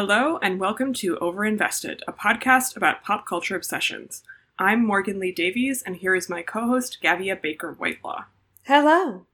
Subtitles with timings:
[0.00, 4.22] Hello, and welcome to Overinvested, a podcast about pop culture obsessions.
[4.56, 8.26] I'm Morgan Leigh Davies, and here is my co host, Gavia Baker Whitelaw.
[8.62, 9.26] Hello.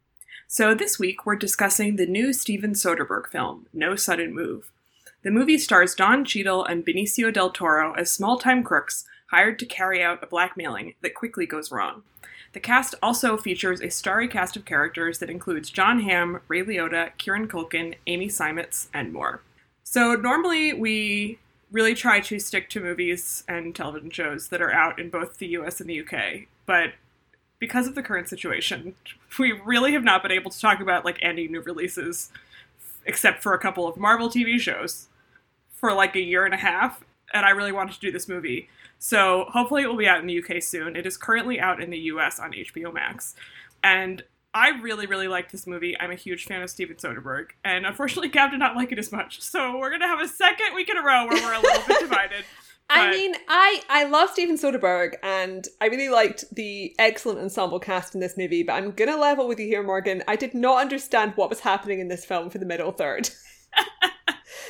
[0.48, 4.72] So, this week we're discussing the new Steven Soderbergh film, No Sudden Move.
[5.22, 9.66] The movie stars Don Cheadle and Benicio del Toro as small time crooks hired to
[9.66, 12.04] carry out a blackmailing that quickly goes wrong.
[12.54, 17.10] The cast also features a starry cast of characters that includes Jon Hamm, Ray Liotta,
[17.18, 19.42] Kieran Culkin, Amy Seimetz, and more.
[19.84, 21.38] So normally we
[21.70, 25.48] really try to stick to movies and television shows that are out in both the
[25.48, 26.94] US and the UK, but
[27.58, 28.94] because of the current situation,
[29.38, 32.30] we really have not been able to talk about like any new releases
[33.06, 35.08] except for a couple of Marvel TV shows
[35.70, 38.68] for like a year and a half, and I really wanted to do this movie.
[38.98, 40.96] So hopefully it will be out in the UK soon.
[40.96, 43.34] It is currently out in the US on HBO Max.
[43.82, 44.22] And
[44.54, 45.98] I really, really like this movie.
[45.98, 47.48] I'm a huge fan of Steven Soderbergh.
[47.64, 49.40] And unfortunately, Gab did not like it as much.
[49.42, 51.82] So we're going to have a second week in a row where we're a little
[51.86, 52.44] bit divided.
[52.90, 58.14] I mean, I I love Steven Soderbergh, and I really liked the excellent ensemble cast
[58.14, 58.62] in this movie.
[58.62, 60.22] But I'm gonna level with you here, Morgan.
[60.28, 63.30] I did not understand what was happening in this film for the middle third.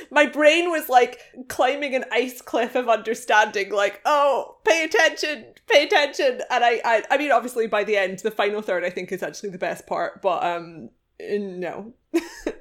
[0.11, 5.85] my brain was like climbing an ice cliff of understanding like oh pay attention pay
[5.85, 9.13] attention and I, I i mean obviously by the end the final third i think
[9.13, 11.93] is actually the best part but um no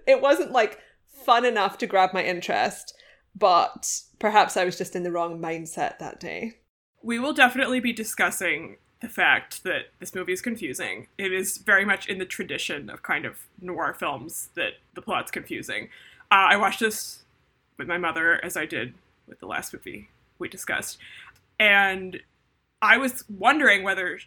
[0.07, 2.95] it wasn't like fun enough to grab my interest
[3.35, 6.59] but perhaps i was just in the wrong mindset that day
[7.01, 11.07] we will definitely be discussing the fact that this movie is confusing.
[11.17, 15.29] It is very much in the tradition of kind of noir films that the plot's
[15.29, 15.89] confusing.
[16.31, 17.22] Uh, I watched this
[17.77, 18.93] with my mother, as I did
[19.27, 20.97] with the last movie we discussed,
[21.59, 22.19] and
[22.81, 24.19] I was wondering whether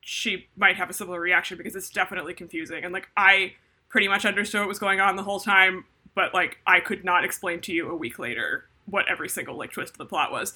[0.00, 2.84] she might have a similar reaction because it's definitely confusing.
[2.84, 3.54] And like, I
[3.88, 5.84] pretty much understood what was going on the whole time,
[6.14, 9.72] but like, I could not explain to you a week later what every single like
[9.72, 10.54] twist of the plot was.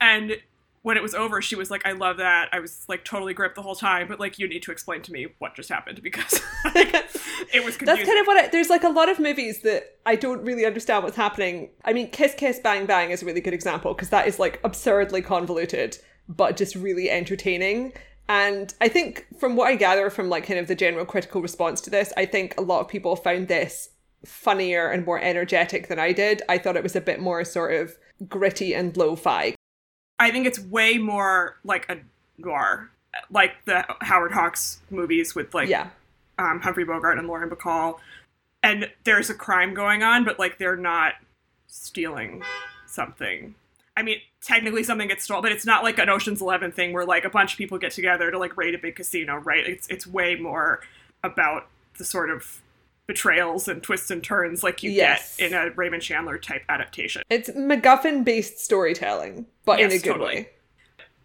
[0.00, 0.36] And
[0.82, 2.48] when it was over, she was like, I love that.
[2.52, 5.12] I was like totally gripped the whole time, but like, you need to explain to
[5.12, 6.40] me what just happened because
[6.74, 6.94] like,
[7.54, 7.86] it was confusing.
[7.86, 10.64] That's kind of what I, there's like a lot of movies that I don't really
[10.66, 11.70] understand what's happening.
[11.84, 14.60] I mean, Kiss Kiss Bang Bang is a really good example because that is like
[14.64, 17.92] absurdly convoluted, but just really entertaining.
[18.28, 21.80] And I think from what I gather from like kind of the general critical response
[21.82, 23.90] to this, I think a lot of people found this
[24.24, 26.42] funnier and more energetic than I did.
[26.48, 27.96] I thought it was a bit more sort of
[28.28, 29.54] gritty and lo-fi
[30.20, 31.98] I think it's way more like a
[32.36, 32.90] noir,
[33.30, 35.88] like the Howard Hawks movies with like yeah.
[36.40, 37.98] Um, Humphrey Bogart and Lauren Bacall.
[38.62, 41.14] And there's a crime going on, but like they're not
[41.66, 42.42] stealing
[42.86, 43.54] something.
[43.96, 47.04] I mean, technically something gets stolen, but it's not like an Ocean's Eleven thing where
[47.04, 49.66] like a bunch of people get together to like raid a big casino, right?
[49.66, 50.80] It's it's way more
[51.22, 51.68] about
[51.98, 52.62] the sort of
[53.06, 55.36] betrayals and twists and turns like you yes.
[55.36, 57.22] get in a Raymond Chandler type adaptation.
[57.28, 60.34] It's MacGuffin based storytelling, but yes, in a good totally.
[60.34, 60.48] way.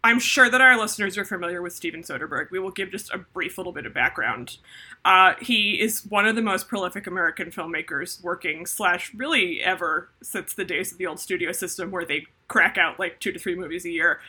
[0.06, 2.52] I'm sure that our listeners are familiar with Steven Soderbergh.
[2.52, 4.58] We will give just a brief little bit of background.
[5.06, 10.56] Uh, he is one of the most prolific American filmmakers working, slash, really ever since
[10.56, 13.56] the days of the old studio system where they crack out like two to three
[13.56, 14.20] movies a year.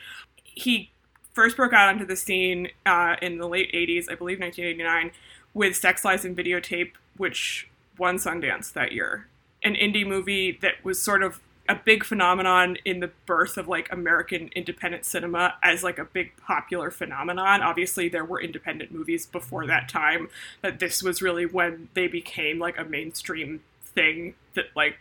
[0.44, 0.90] He
[1.32, 5.12] first broke out onto the scene uh, in the late 80s, I believe 1989,
[5.54, 9.28] with Sex Lies and Videotape, which won Sundance that year.
[9.64, 13.92] An indie movie that was sort of a big phenomenon in the birth of like
[13.92, 17.62] American independent cinema as like a big popular phenomenon.
[17.62, 20.28] Obviously, there were independent movies before that time,
[20.62, 24.98] but this was really when they became like a mainstream thing that like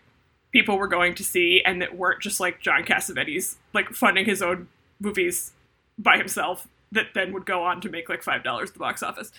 [0.51, 4.41] people were going to see and that weren't just like John Cassavetes like funding his
[4.41, 4.67] own
[4.99, 5.51] movies
[5.97, 9.31] by himself that then would go on to make like five dollars the box office.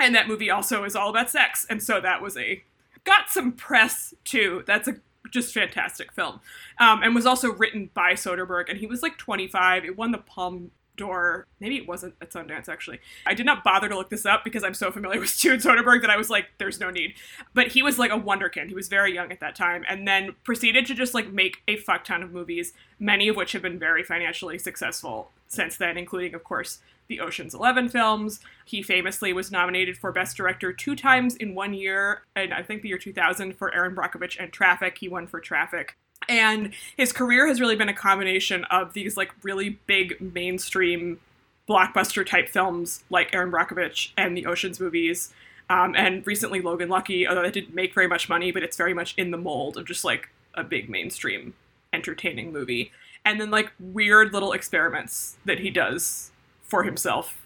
[0.00, 1.66] And that movie also is all about sex.
[1.68, 2.62] And so that was a
[3.04, 4.62] got some press too.
[4.66, 4.96] That's a
[5.30, 6.40] just fantastic film.
[6.78, 8.68] Um, and was also written by Soderbergh.
[8.68, 9.84] And he was like 25.
[9.84, 11.46] It won the Palme d'Or.
[11.60, 13.00] Maybe it wasn't at Sundance, actually.
[13.26, 16.02] I did not bother to look this up because I'm so familiar with Steven Soderbergh
[16.02, 17.14] that I was like, there's no need.
[17.54, 18.68] But he was like a wonderkind.
[18.68, 19.84] He was very young at that time.
[19.88, 23.52] And then proceeded to just like make a fuck ton of movies, many of which
[23.52, 26.78] have been very financially successful since then, including, of course,
[27.08, 28.40] the Ocean's Eleven films.
[28.64, 32.82] He famously was nominated for Best Director two times in one year, and I think
[32.82, 34.96] the year 2000 for Erin Brockovich and Traffic.
[34.98, 35.96] He won for Traffic.
[36.28, 41.20] And his career has really been a combination of these like really big mainstream
[41.68, 45.32] blockbuster type films like Erin Brockovich and the Ocean's movies.
[45.70, 48.94] Um, and recently Logan Lucky, although it didn't make very much money, but it's very
[48.94, 51.54] much in the mold of just like a big mainstream
[51.92, 52.92] entertaining movie.
[53.24, 56.30] And then like weird little experiments that he does
[56.62, 57.40] for himself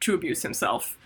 [0.00, 0.98] to abuse himself.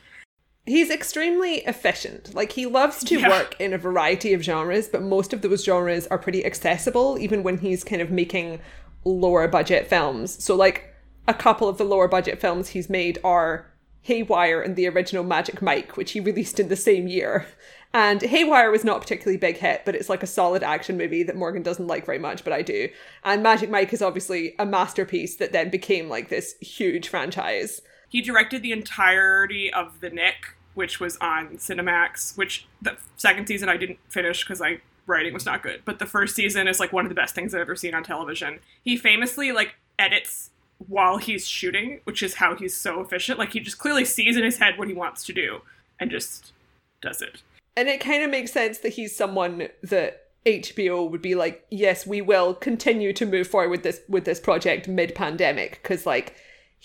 [0.66, 2.34] He's extremely efficient.
[2.34, 3.28] Like he loves to Yeah.
[3.28, 7.42] work in a variety of genres, but most of those genres are pretty accessible even
[7.44, 8.58] when he's kind of making
[9.04, 10.42] lower budget films.
[10.44, 10.92] So like
[11.28, 13.66] a couple of the lower budget films he's made are
[14.02, 17.46] Haywire and the original Magic Mike, which he released in the same year.
[17.94, 21.22] And Haywire was not a particularly big hit, but it's like a solid action movie
[21.22, 22.88] that Morgan doesn't like very much, but I do.
[23.24, 27.80] And Magic Mike is obviously a masterpiece that then became like this huge franchise.
[28.08, 33.68] He directed the entirety of The Knick, which was on Cinemax, which the second season
[33.68, 35.82] I didn't finish because I writing was not good.
[35.84, 38.04] But the first season is like one of the best things I've ever seen on
[38.04, 38.60] television.
[38.84, 40.50] He famously like edits
[40.86, 43.38] while he's shooting, which is how he's so efficient.
[43.38, 45.62] Like he just clearly sees in his head what he wants to do
[45.98, 46.52] and just
[47.00, 47.42] does it.
[47.76, 52.06] And it kind of makes sense that he's someone that HBO would be like, yes,
[52.06, 56.36] we will continue to move forward with this with this project mid pandemic because like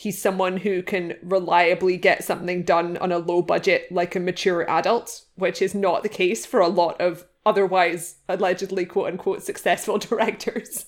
[0.02, 4.68] he's someone who can reliably get something done on a low budget like a mature
[4.68, 9.98] adult, which is not the case for a lot of otherwise allegedly quote unquote successful
[10.00, 10.88] directors.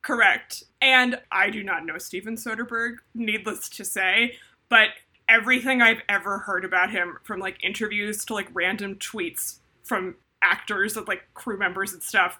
[0.00, 0.62] Correct.
[0.80, 4.36] And I do not know Steven Soderbergh, needless to say,
[4.68, 4.90] but
[5.28, 10.96] everything I've ever heard about him, from like interviews to like random tweets from actors
[10.96, 12.38] and like crew members and stuff,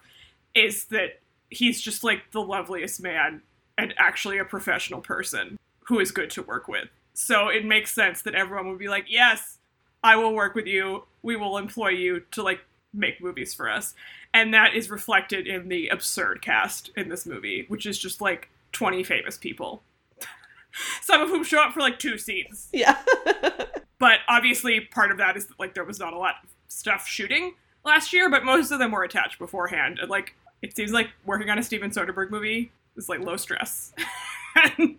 [0.55, 1.19] is that
[1.49, 3.41] he's just like the loveliest man
[3.77, 6.87] and actually a professional person who is good to work with.
[7.13, 9.57] So it makes sense that everyone would be like, yes,
[10.03, 11.03] I will work with you.
[11.23, 12.61] We will employ you to like
[12.93, 13.93] make movies for us.
[14.33, 18.49] And that is reflected in the absurd cast in this movie, which is just like
[18.73, 19.81] 20 famous people.
[21.01, 22.67] Some of whom show up for like two scenes.
[22.71, 22.97] yeah.
[23.99, 27.07] But obviously, part of that is that like there was not a lot of stuff
[27.07, 29.97] shooting last year, but most of them were attached beforehand.
[29.99, 33.93] And like it seems like working on a Steven Soderbergh movie is like low stress.
[34.77, 34.97] and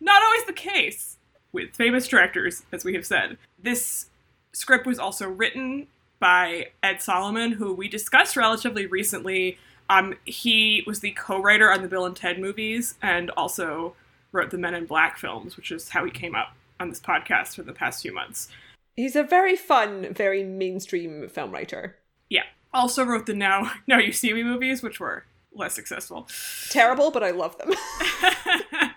[0.00, 1.18] not always the case
[1.52, 3.36] with famous directors, as we have said.
[3.62, 4.06] This
[4.52, 5.86] script was also written
[6.18, 9.58] by Ed Solomon, who we discussed relatively recently.
[9.90, 13.94] Um, he was the co-writer on the Bill and Ted movies and also
[14.30, 17.56] wrote the Men in Black films, which is how he came up on this podcast
[17.56, 18.48] for the past few months.
[18.96, 21.96] He's a very fun, very mainstream film writer.
[22.28, 22.44] Yeah.
[22.72, 26.28] Also wrote the Now Now You See Me movies, which were less successful.
[26.70, 27.72] Terrible, but I love them.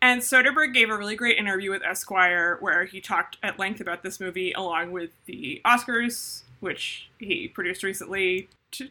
[0.00, 4.02] and Soderbergh gave a really great interview with Esquire where he talked at length about
[4.02, 8.48] this movie along with the Oscars, which he produced recently,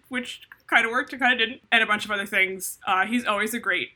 [0.10, 2.80] which kind of worked and kind of didn't, and a bunch of other things.
[2.86, 3.90] Uh, he's always a great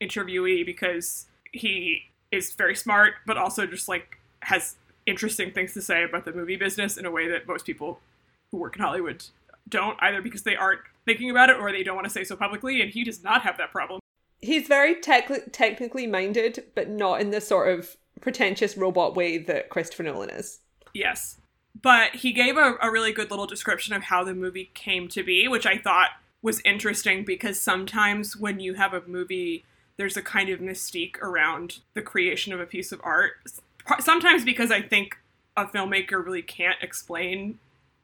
[0.00, 4.76] interviewee because he is very smart, but also just like has
[5.06, 8.00] interesting things to say about the movie business in a way that most people
[8.50, 9.24] who work in Hollywood
[9.68, 12.36] don't, either because they aren't thinking about it or they don't want to say so
[12.36, 14.01] publicly, and he does not have that problem.
[14.42, 19.70] He's very tech- technically minded, but not in the sort of pretentious robot way that
[19.70, 20.58] Christopher Nolan is.
[20.92, 21.38] Yes.
[21.80, 25.22] But he gave a, a really good little description of how the movie came to
[25.22, 26.10] be, which I thought
[26.42, 29.64] was interesting because sometimes when you have a movie,
[29.96, 33.34] there's a kind of mystique around the creation of a piece of art.
[34.00, 35.16] Sometimes because I think
[35.56, 37.58] a filmmaker really can't explain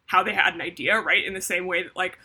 [0.07, 1.25] how they had an idea, right?
[1.25, 2.19] In the same way that, like,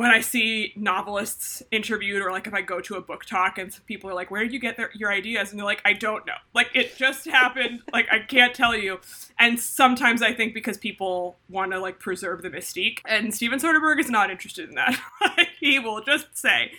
[0.00, 3.78] when I see novelists interviewed, or like if I go to a book talk and
[3.84, 6.24] people are like, "Where did you get their, your ideas?" and they're like, "I don't
[6.24, 6.36] know.
[6.54, 7.82] Like it just happened.
[7.92, 9.00] like I can't tell you."
[9.38, 14.00] And sometimes I think because people want to like preserve the mystique, and Steven Soderbergh
[14.00, 14.98] is not interested in that.
[15.60, 16.72] he will just say.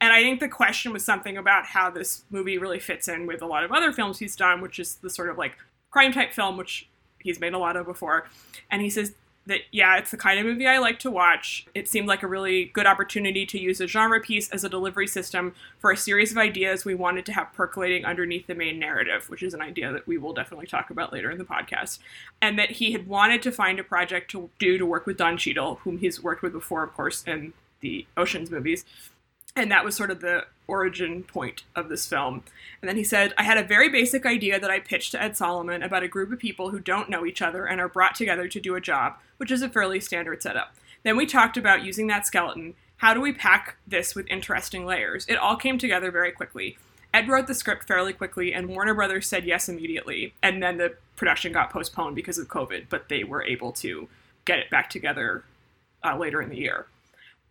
[0.00, 3.42] And I think the question was something about how this movie really fits in with
[3.42, 5.58] a lot of other films he's done, which is the sort of like
[5.90, 8.28] crime type film, which he's made a lot of before.
[8.70, 11.66] And he says that yeah, it's the kind of movie I like to watch.
[11.74, 15.06] It seemed like a really good opportunity to use a genre piece as a delivery
[15.06, 19.28] system for a series of ideas we wanted to have percolating underneath the main narrative,
[19.28, 21.98] which is an idea that we will definitely talk about later in the podcast.
[22.40, 25.36] And that he had wanted to find a project to do to work with Don
[25.36, 28.84] Cheadle, whom he's worked with before, of course, in the Oceans movies.
[29.56, 32.44] And that was sort of the origin point of this film.
[32.80, 35.36] And then he said, I had a very basic idea that I pitched to Ed
[35.36, 38.46] Solomon about a group of people who don't know each other and are brought together
[38.48, 40.74] to do a job, which is a fairly standard setup.
[41.02, 42.74] Then we talked about using that skeleton.
[42.98, 45.26] How do we pack this with interesting layers?
[45.26, 46.78] It all came together very quickly.
[47.12, 50.32] Ed wrote the script fairly quickly, and Warner Brothers said yes immediately.
[50.42, 54.08] And then the production got postponed because of COVID, but they were able to
[54.44, 55.44] get it back together
[56.04, 56.86] uh, later in the year.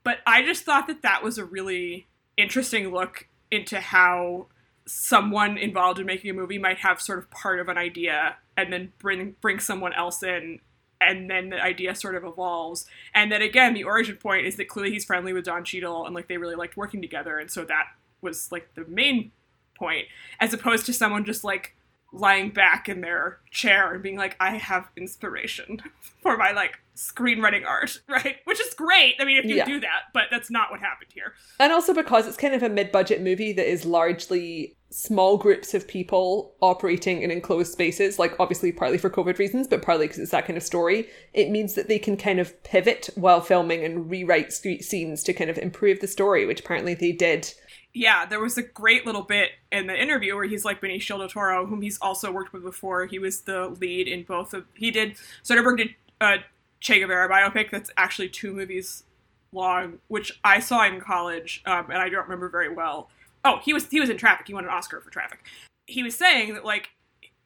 [0.03, 4.47] But I just thought that that was a really interesting look into how
[4.85, 8.73] someone involved in making a movie might have sort of part of an idea and
[8.73, 10.59] then bring bring someone else in
[11.01, 12.85] and then the idea sort of evolves.
[13.13, 16.15] And then again the origin point is that clearly he's friendly with Don Cheadle and
[16.15, 17.87] like they really liked working together and so that
[18.21, 19.31] was like the main
[19.75, 20.07] point
[20.39, 21.75] as opposed to someone just like
[22.11, 25.81] lying back in their chair and being like, I have inspiration
[26.21, 28.37] for my like screenwriting art, right?
[28.43, 29.15] Which is great.
[29.19, 29.65] I mean, if you Yeah.
[29.65, 31.33] do that, but that's not what happened here.
[31.59, 35.73] And also because it's kind of a mid budget movie that is largely small groups
[35.75, 40.19] of people operating in enclosed spaces, like obviously partly for COVID reasons, but partly because
[40.19, 43.85] it's that kind of story, it means that they can kind of pivot while filming
[43.85, 47.53] and rewrite sc- scenes to kind of improve the story, which apparently they did.
[47.93, 51.27] Yeah, there was a great little bit in the interview where he's like Benicio del
[51.29, 53.05] Toro, whom he's also worked with before.
[53.05, 54.65] He was the lead in both of.
[54.75, 56.37] He did Soderbergh did a
[56.79, 59.03] Che Guevara biopic that's actually two movies
[59.51, 63.09] long, which I saw in college, um, and I don't remember very well.
[63.43, 64.47] Oh, he was he was in Traffic.
[64.47, 65.39] He won an Oscar for Traffic.
[65.85, 66.89] He was saying that like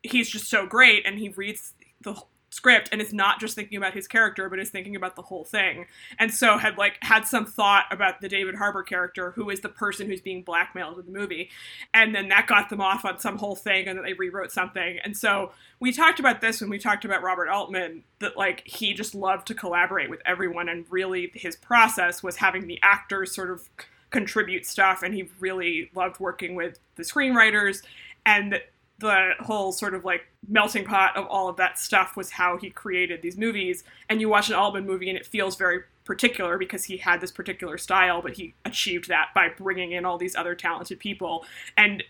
[0.01, 2.21] he's just so great, and he reads the
[2.53, 5.43] script and is not just thinking about his character, but is thinking about the whole
[5.43, 5.87] thing.
[6.19, 9.69] And so had like had some thought about the David Harbour character, who is the
[9.69, 11.49] person who's being blackmailed in the movie,
[11.93, 14.99] and then that got them off on some whole thing, and then they rewrote something.
[15.03, 18.93] And so we talked about this when we talked about Robert Altman, that like he
[18.93, 23.49] just loved to collaborate with everyone, and really his process was having the actors sort
[23.49, 23.67] of
[24.11, 27.81] contribute stuff, and he really loved working with the screenwriters,
[28.25, 28.61] and
[28.99, 32.69] the whole sort of like melting pot of all of that stuff was how he
[32.69, 33.83] created these movies.
[34.09, 37.31] And you watch an Altman movie and it feels very particular because he had this
[37.31, 41.45] particular style, but he achieved that by bringing in all these other talented people.
[41.77, 42.03] And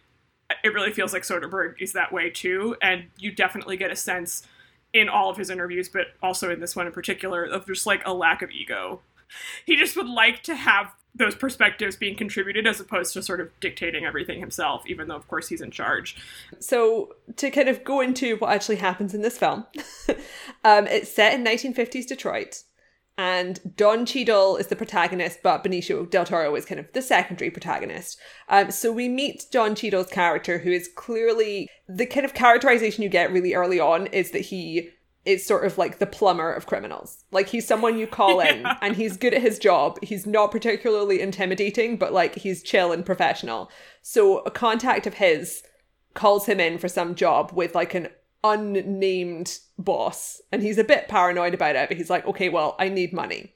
[0.64, 2.76] it really feels like Soderbergh is that way too.
[2.82, 4.44] And you definitely get a sense
[4.94, 8.06] in all of his interviews, but also in this one in particular, of just like
[8.06, 9.02] a lack of ego.
[9.66, 13.50] He just would like to have those perspectives being contributed as opposed to sort of
[13.60, 16.16] dictating everything himself, even though, of course, he's in charge.
[16.60, 19.66] So, to kind of go into what actually happens in this film,
[20.64, 22.64] um, it's set in 1950s Detroit,
[23.16, 27.52] and Don Cheadle is the protagonist, but Benicio del Toro is kind of the secondary
[27.52, 28.20] protagonist.
[28.50, 33.10] Um, so, we meet Don Cheadle's character, who is clearly the kind of characterization you
[33.10, 34.90] get really early on is that he
[35.26, 37.24] is sort of like the plumber of criminals.
[37.32, 38.78] Like he's someone you call in Yeah.
[38.82, 39.98] and he's good at his job.
[40.04, 43.72] He's not particularly intimidating, but like he's chill and professional.
[44.02, 45.64] So a contact of his
[46.14, 48.10] calls him in for some job with like an
[48.44, 52.90] unnamed boss and he's a bit paranoid about it, but he's like, okay, well, I
[52.90, 53.54] need money.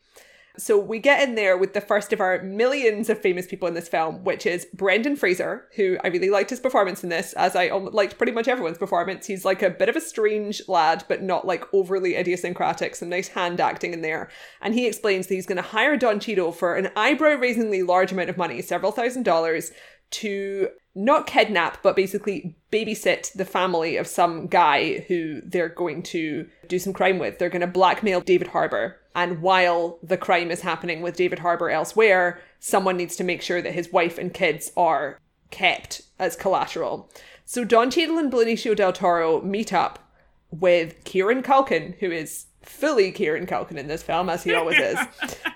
[0.60, 3.76] So we get in there with the first of our millions of famous people in
[3.76, 7.56] this film, which is Brendan Fraser, who I really liked his performance in this, as
[7.56, 9.28] I liked pretty much everyone's performance.
[9.28, 12.96] He's like a bit of a strange lad, but not like overly idiosyncratic.
[12.96, 14.30] Some nice hand acting in there.
[14.62, 18.30] And he explains that he's going to hire Don Cheadle for an eyebrow-raisingly large amount
[18.30, 19.72] of money, several thousand dollars,
[20.10, 26.48] to not kidnap, but basically babysit the family of some guy who they're going to
[26.68, 27.38] do some crime with.
[27.38, 28.98] They're going to blackmail David Harbour.
[29.13, 33.62] And while the crime is happening with David Harbour elsewhere, someone needs to make sure
[33.62, 35.20] that his wife and kids are
[35.51, 37.10] kept as collateral.
[37.46, 40.00] So Don Cheadle and Benicio del Toro meet up
[40.50, 44.98] with Kieran Culkin, who is fully Kieran Culkin in this film, as he always is.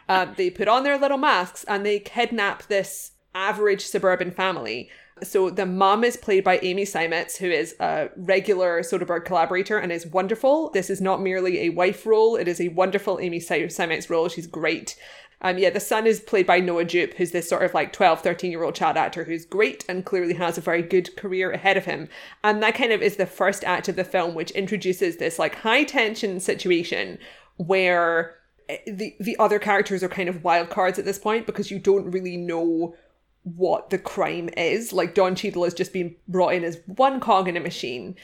[0.07, 4.89] Um, they put on their little masks and they kidnap this average suburban family.
[5.23, 9.91] So the mom is played by Amy Seimetz, who is a regular Soderbergh collaborator and
[9.91, 10.69] is wonderful.
[10.71, 14.29] This is not merely a wife role; it is a wonderful Amy Seimetz role.
[14.29, 14.95] She's great.
[15.41, 18.21] Um, yeah, the son is played by Noah Jupe, who's this sort of like 12,
[18.21, 21.77] 13 year old child actor who's great and clearly has a very good career ahead
[21.77, 22.09] of him.
[22.43, 25.55] And that kind of is the first act of the film, which introduces this like
[25.55, 27.17] high tension situation
[27.57, 28.35] where
[28.69, 31.79] eh, the the other characters are kind of wild cards at this point because you
[31.79, 32.95] don't really know
[33.43, 34.93] what the crime is.
[34.93, 38.15] Like Don Cheadle has just been brought in as one cog in a machine.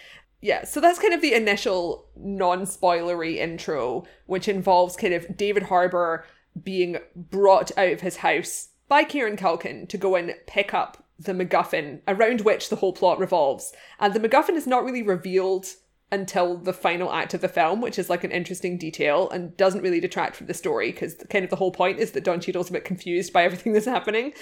[0.41, 6.25] Yeah, so that's kind of the initial non-spoilery intro, which involves kind of David Harbour
[6.63, 11.33] being brought out of his house by Kieran Culkin to go and pick up the
[11.33, 13.73] MacGuffin around which the whole plot revolves.
[13.99, 15.65] And the MacGuffin is not really revealed
[16.11, 19.81] until the final act of the film, which is like an interesting detail and doesn't
[19.81, 22.69] really detract from the story because kind of the whole point is that Don Cheadle's
[22.69, 24.33] a bit confused by everything that's happening.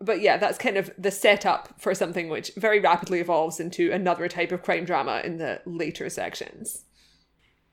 [0.00, 4.28] But yeah, that's kind of the setup for something which very rapidly evolves into another
[4.28, 6.84] type of crime drama in the later sections.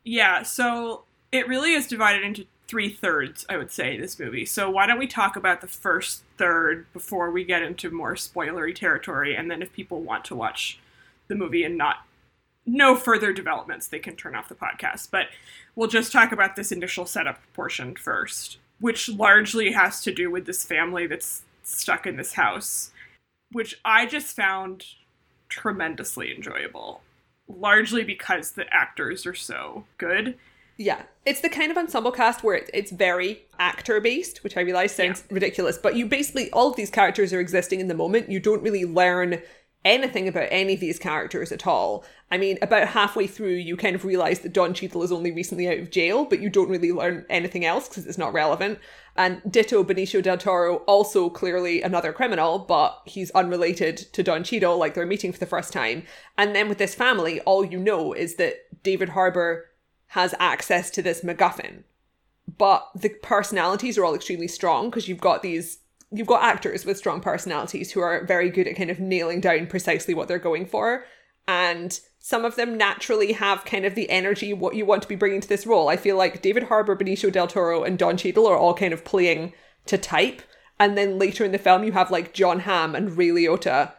[0.03, 4.45] Yeah, so it really is divided into three thirds, I would say, this movie.
[4.45, 8.73] So why don't we talk about the first third before we get into more spoilery
[8.73, 10.79] territory, and then if people want to watch
[11.27, 11.97] the movie and not
[12.65, 15.09] no further developments, they can turn off the podcast.
[15.11, 15.27] But
[15.75, 20.45] we'll just talk about this initial setup portion first, which largely has to do with
[20.45, 22.91] this family that's stuck in this house,
[23.51, 24.85] which I just found
[25.49, 27.01] tremendously enjoyable,
[27.47, 30.37] largely because the actors are so good.
[30.77, 34.61] Yeah, it's the kind of ensemble cast where it, it's very actor based, which I
[34.61, 38.29] realize sounds ridiculous, but you basically, all of these characters are existing in the moment.
[38.29, 39.41] You don't really learn
[39.85, 42.03] anything about any of these characters at all.
[42.31, 45.69] I mean, about halfway through, you kind of realize that Don Cheadle is only recently
[45.69, 48.79] out of jail, but you don't really learn anything else because it's not relevant.
[49.15, 54.77] And ditto Benicio del Toro, also clearly another criminal, but he's unrelated to Don Cheadle,
[54.77, 56.03] like they're meeting for the first time.
[56.37, 59.69] And then with this family, all you know is that David Harbour
[60.07, 61.83] has access to this MacGuffin.
[62.57, 65.79] But the personalities are all extremely strong because you've got these
[66.11, 69.65] you've got actors with strong personalities who are very good at kind of nailing down
[69.65, 71.03] precisely what they're going for
[71.47, 75.15] and some of them naturally have kind of the energy what you want to be
[75.15, 75.89] bringing to this role.
[75.89, 79.05] I feel like David Harbour, Benicio del Toro, and Don Cheadle are all kind of
[79.05, 79.53] playing
[79.85, 80.41] to type,
[80.79, 83.91] and then later in the film you have like Jon Hamm and Ray Liotta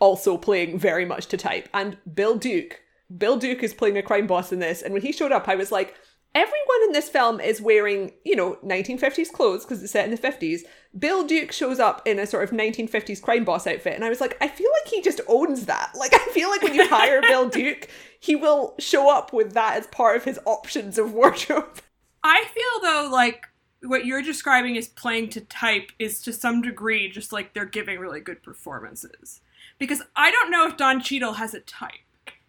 [0.00, 2.80] also playing very much to type, and Bill Duke.
[3.16, 5.54] Bill Duke is playing a crime boss in this, and when he showed up, I
[5.54, 5.94] was like,
[6.34, 10.18] everyone in this film is wearing, you know, 1950s clothes because it's set in the
[10.18, 10.60] 50s.
[10.98, 14.20] Bill Duke shows up in a sort of 1950s crime boss outfit, and I was
[14.20, 15.92] like, I feel like he just owns that.
[15.98, 17.88] Like, I feel like when you hire Bill Duke,
[18.20, 21.80] he will show up with that as part of his options of wardrobe.
[22.22, 23.46] I feel though like
[23.82, 27.98] what you're describing as playing to type is to some degree just like they're giving
[27.98, 29.40] really good performances.
[29.78, 31.92] Because I don't know if Don Cheadle has a type.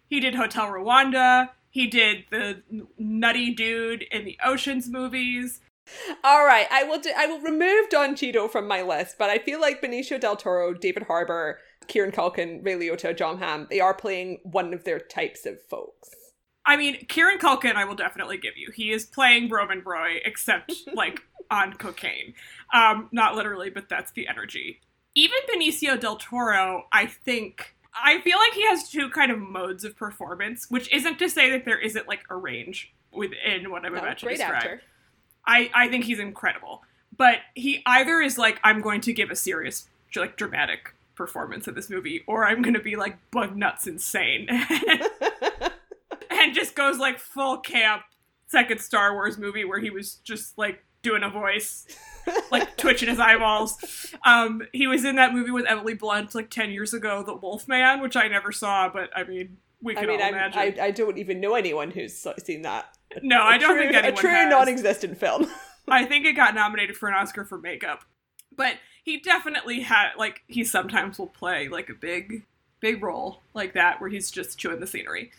[0.06, 1.50] He did Hotel Rwanda.
[1.70, 2.62] He did the
[2.98, 5.60] nutty dude in the Oceans movies.
[6.22, 7.00] All right, I will.
[7.00, 10.36] Do, I will remove Don Cheadle from my list, but I feel like Benicio del
[10.36, 15.00] Toro, David Harbour, Kieran Culkin, Ray Liotta, Jon Hamm, they are playing one of their
[15.00, 16.10] types of folks.
[16.66, 18.70] I mean, Kieran Culkin, I will definitely give you.
[18.72, 22.34] He is playing Roman Roy, except like on cocaine.
[22.72, 24.80] Um, not literally, but that's the energy.
[25.14, 29.84] Even Benicio del Toro, I think I feel like he has two kind of modes
[29.84, 33.92] of performance, which isn't to say that there isn't like a range within what I'm
[33.94, 34.54] no, about to describe.
[34.54, 34.82] Actor.
[35.46, 36.82] I I think he's incredible,
[37.16, 41.74] but he either is like I'm going to give a serious like dramatic performance in
[41.74, 44.48] this movie, or I'm going to be like bug nuts insane,
[46.30, 48.02] and just goes like full camp
[48.46, 51.86] second Star Wars movie where he was just like doing a voice
[52.50, 54.14] like twitching his eyeballs.
[54.24, 57.68] Um, he was in that movie with Emily Blunt like ten years ago, The Wolf
[57.68, 60.80] Man, which I never saw, but I mean, we can I mean, all imagine.
[60.80, 62.96] I, I don't even know anyone who's seen that.
[63.22, 64.50] No, I don't true, think anyone a true has.
[64.50, 65.50] non-existent film.
[65.88, 68.04] I think it got nominated for an Oscar for makeup,
[68.54, 72.46] but he definitely had like he sometimes will play like a big,
[72.80, 75.32] big role like that where he's just chewing the scenery,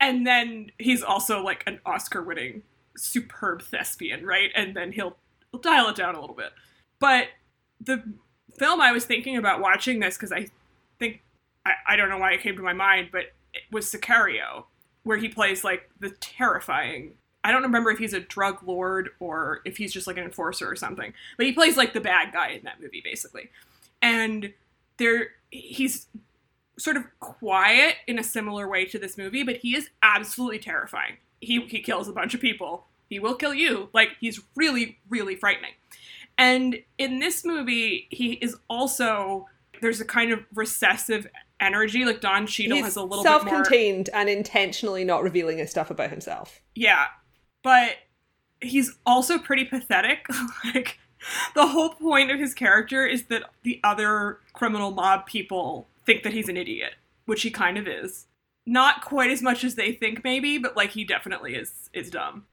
[0.00, 2.62] and then he's also like an Oscar-winning
[2.96, 4.50] superb thespian, right?
[4.54, 5.16] And then he'll
[5.52, 6.52] we'll dial it down a little bit.
[6.98, 7.28] But
[7.80, 8.02] the
[8.58, 10.48] film I was thinking about watching this because I
[10.98, 11.22] think
[11.66, 14.64] I, I don't know why it came to my mind, but it was Sicario,
[15.04, 17.14] where he plays like the terrifying.
[17.44, 20.70] I don't remember if he's a drug lord or if he's just like an enforcer
[20.70, 23.50] or something, but he plays like the bad guy in that movie basically.
[24.00, 24.52] And
[24.98, 26.06] there, he's
[26.78, 31.16] sort of quiet in a similar way to this movie, but he is absolutely terrifying.
[31.42, 33.90] He he kills a bunch of people he will kill you.
[33.92, 35.72] Like he's really, really frightening.
[36.38, 39.48] And in this movie, he is also
[39.82, 41.26] there's a kind of recessive
[41.60, 42.06] energy.
[42.06, 45.70] Like Don Cheadle he's has a little bit of self-contained and intentionally not revealing his
[45.70, 46.62] stuff about himself.
[46.74, 47.04] Yeah,
[47.62, 47.96] but
[48.62, 50.26] he's also pretty pathetic.
[50.74, 50.98] like
[51.54, 56.32] the whole point of his character is that the other criminal mob people think that
[56.32, 56.94] he's an idiot,
[57.26, 58.24] which he kind of is.
[58.64, 62.46] Not quite as much as they think, maybe, but like he definitely is is dumb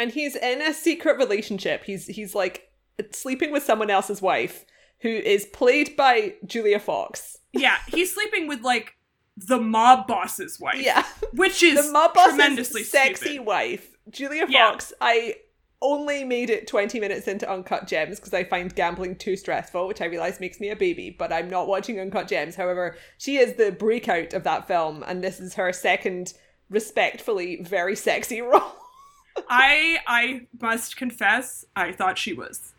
[0.00, 1.84] and he's in a secret relationship.
[1.84, 2.72] He's he's like
[3.12, 4.64] sleeping with someone else's wife,
[5.00, 7.36] who is played by Julia Fox.
[7.52, 8.96] Yeah, he's sleeping with like
[9.36, 10.80] the mob boss's wife.
[10.82, 13.46] Yeah, which is the mob boss's tremendously sexy stupid.
[13.46, 13.98] wife.
[14.08, 14.90] Julia Fox.
[14.92, 15.06] Yeah.
[15.06, 15.34] I
[15.82, 20.00] only made it 20 minutes into Uncut Gems because I find gambling too stressful, which
[20.00, 22.56] I realize makes me a baby, but I'm not watching Uncut Gems.
[22.56, 26.34] However, she is the breakout of that film, and this is her second
[26.68, 28.74] respectfully very sexy role.
[29.48, 32.72] I I must confess, I thought she was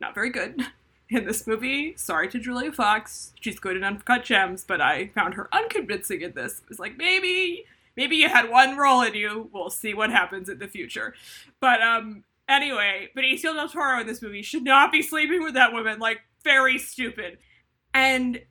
[0.00, 0.60] not very good
[1.08, 1.94] in this movie.
[1.96, 3.32] Sorry to Julia Fox.
[3.40, 6.58] She's good in Uncut Gems, but I found her unconvincing in this.
[6.58, 7.64] It was like maybe
[7.96, 9.48] maybe you had one role in you.
[9.52, 11.14] We'll see what happens in the future.
[11.60, 15.72] But um anyway, Benicio del Toro in this movie should not be sleeping with that
[15.72, 15.98] woman.
[15.98, 17.38] Like very stupid.
[17.94, 18.42] And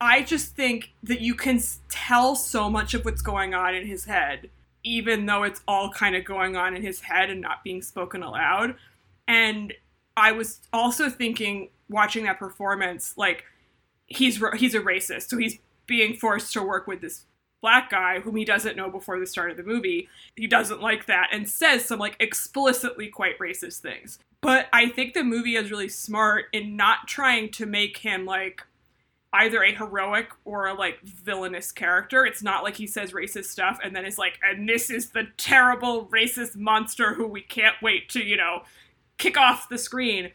[0.00, 4.04] I just think that you can tell so much of what's going on in his
[4.04, 4.50] head
[4.84, 8.22] even though it's all kind of going on in his head and not being spoken
[8.22, 8.74] aloud.
[9.28, 9.72] And
[10.16, 13.44] I was also thinking, watching that performance, like
[14.06, 17.24] he's he's a racist, so he's being forced to work with this
[17.62, 20.08] black guy whom he doesn't know before the start of the movie.
[20.36, 24.18] He doesn't like that and says some like explicitly quite racist things.
[24.42, 28.64] But I think the movie is really smart in not trying to make him like
[29.32, 32.26] either a heroic or a like villainous character.
[32.26, 35.28] It's not like he says racist stuff and then is like, and this is the
[35.36, 38.62] terrible racist monster who we can't wait to, you know,
[39.16, 40.32] kick off the screen.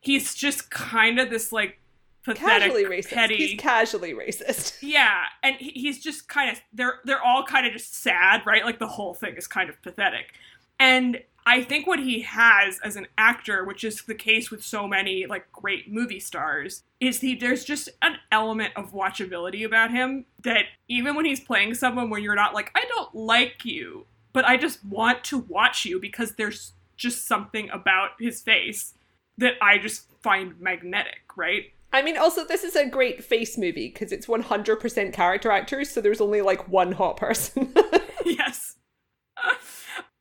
[0.00, 1.78] He's just kind of this like
[2.26, 3.12] pathetic, casually racist.
[3.12, 3.36] petty.
[3.36, 4.76] He's casually racist.
[4.82, 8.64] Yeah, and he's just kind of they're they're all kind of just sad, right?
[8.64, 10.34] Like the whole thing is kind of pathetic.
[10.78, 14.88] And I think what he has as an actor, which is the case with so
[14.88, 20.26] many like great movie stars, is he there's just an element of watchability about him
[20.42, 24.44] that even when he's playing someone where you're not like I don't like you, but
[24.44, 28.94] I just want to watch you because there's just something about his face
[29.38, 31.72] that I just find magnetic, right?
[31.96, 36.02] I mean, also, this is a great face movie because it's 100% character actors, so
[36.02, 37.72] there's only like one hot person.
[38.26, 38.76] yes.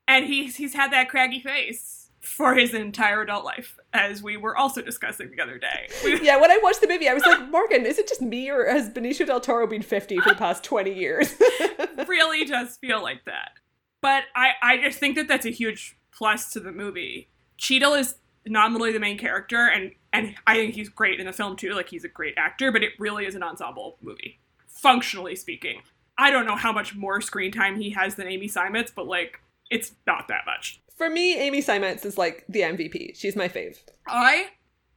[0.07, 4.55] And he's he's had that craggy face for his entire adult life, as we were
[4.55, 5.89] also discussing the other day.
[6.23, 8.65] Yeah, when I watched the movie, I was like, Morgan, is it just me or
[8.69, 11.35] has Benicio del Toro been 50 for the past 20 years?
[12.07, 13.51] really does feel like that.
[13.99, 17.27] But I, I just think that that's a huge plus to the movie.
[17.57, 21.56] Cheadle is nominally the main character, and, and I think he's great in the film
[21.56, 21.73] too.
[21.73, 25.82] Like, he's a great actor, but it really is an ensemble movie, functionally speaking.
[26.17, 29.41] I don't know how much more screen time he has than Amy Seimetz, but like,
[29.69, 30.82] it's not that much.
[30.97, 33.17] For me, Amy Seimetz is like the MVP.
[33.17, 33.78] She's my fave.
[34.08, 34.51] I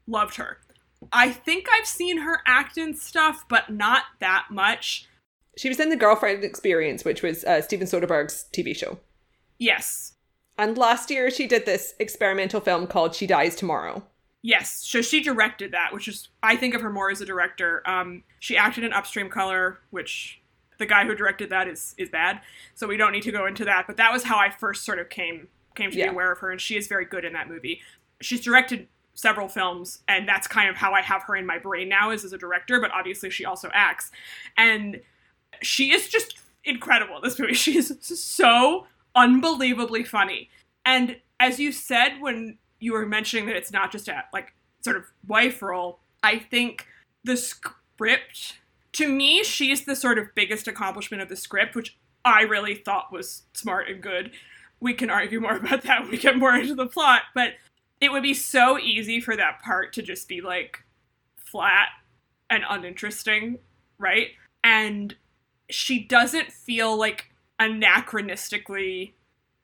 [0.07, 0.59] loved her.
[1.13, 5.09] I think I've seen her act in stuff, but not that much.
[5.57, 8.99] She was in The Girlfriend Experience, which was uh, Steven Soderbergh's TV show.
[9.59, 10.13] Yes.
[10.57, 14.05] And last year, she did this experimental film called She Dies Tomorrow.
[14.43, 14.73] Yes.
[14.87, 17.83] So she directed that, which is, I think of her more as a director.
[17.89, 20.41] Um, she acted in Upstream Color, which
[20.79, 22.41] the guy who directed that is is bad.
[22.75, 23.87] So we don't need to go into that.
[23.89, 26.07] But that was how I first sort of came came to Yeah.
[26.07, 27.81] be aware of her, and she is very good in that movie.
[28.21, 31.89] She's directed several films, and that's kind of how I have her in my brain
[31.89, 32.81] now is as a director.
[32.81, 34.13] But obviously, she also acts,
[34.57, 35.01] and
[35.63, 37.55] she is just incredible in this movie.
[37.55, 40.49] She is so unbelievably funny.
[40.85, 44.97] And as you said when you were mentioning that it's not just a like sort
[44.97, 46.87] of wife role, I think
[47.25, 48.59] the script
[48.93, 53.13] to me, she's the sort of biggest accomplishment of the script, which I really thought
[53.13, 54.33] was smart and good.
[54.81, 57.55] We can argue more about that when we get more into the plot, but
[58.01, 60.85] it would be so easy for that part to just be like
[61.37, 61.89] flat
[62.51, 63.59] and uninteresting,
[63.99, 64.29] right?
[64.65, 65.15] And
[65.71, 69.13] she doesn't feel like anachronistically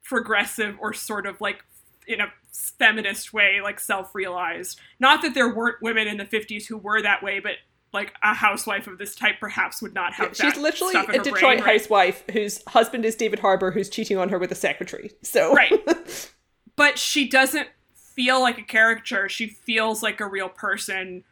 [0.05, 1.65] progressive or sort of like
[2.07, 4.81] in a feminist way, like self realized.
[5.01, 7.55] Not that there weren't women in the 50s who were that way, but
[7.93, 11.41] like a housewife of this type perhaps would not have She's that literally a Detroit
[11.41, 11.65] brain, right?
[11.65, 15.13] housewife whose husband is David Harbour, who's cheating on her with a secretary.
[15.23, 16.31] So Right.
[16.77, 19.29] but she doesn't feel like a caricature.
[19.29, 21.25] She feels like a real person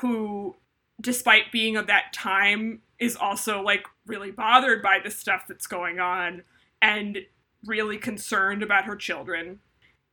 [0.00, 0.56] who,
[1.00, 6.00] despite being of that time, is also like really bothered by the stuff that's going
[6.00, 6.42] on
[6.80, 7.18] and
[7.66, 9.60] really concerned about her children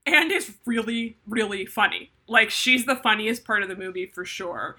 [0.06, 2.12] and is really, really funny.
[2.28, 4.78] Like, she's the funniest part of the movie for sure.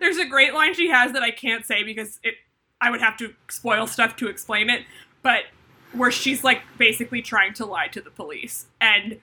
[0.00, 2.34] There's a great line she has that I can't say because it
[2.80, 4.82] I would have to spoil stuff to explain it,
[5.22, 5.44] but
[5.92, 9.18] where she's like basically trying to lie to the police and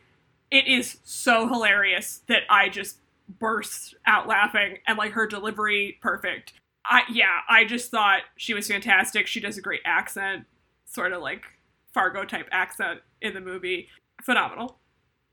[0.52, 2.98] it is so hilarious that I just
[3.40, 6.54] burst out laughing and like her delivery perfect.
[6.86, 9.28] I yeah, I just thought she was fantastic.
[9.28, 10.46] She does a great accent,
[10.86, 11.46] sort of like
[11.94, 13.90] Fargo type accent in the movie.
[14.26, 14.80] Phenomenal.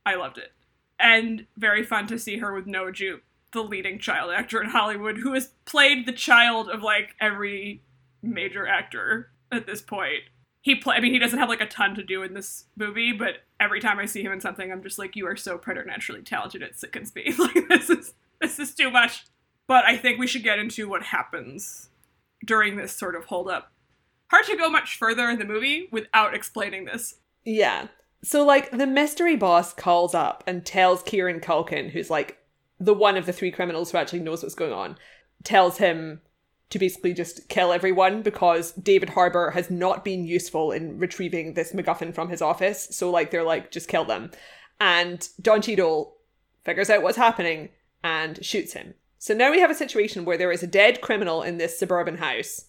[0.05, 0.52] I loved it.
[1.00, 5.16] And very fun to see her with Noah Jupe, the leading child actor in Hollywood,
[5.18, 7.83] who has played the child of like every
[8.22, 10.24] major actor at this point.
[10.61, 13.12] He play I mean he doesn't have like a ton to do in this movie,
[13.12, 16.22] but every time I see him in something I'm just like you are so preternaturally
[16.22, 17.35] talented it sickens me.
[17.38, 19.24] Like this is this is too much.
[19.66, 21.88] But I think we should get into what happens
[22.44, 23.72] during this sort of hold up.
[24.31, 27.14] Hard to go much further in the movie without explaining this.
[27.44, 27.88] Yeah.
[28.24, 32.38] So like the mystery boss calls up and tells Kieran Culkin, who's like
[32.78, 34.96] the one of the three criminals who actually knows what's going on,
[35.44, 36.20] tells him
[36.70, 41.72] to basically just kill everyone because David Harbour has not been useful in retrieving this
[41.72, 42.88] MacGuffin from his office.
[42.90, 44.30] So like they're like, just kill them.
[44.80, 46.16] And Don Cheadle
[46.64, 47.68] figures out what's happening
[48.02, 48.94] and shoots him.
[49.18, 52.16] So now we have a situation where there is a dead criminal in this suburban
[52.16, 52.66] house.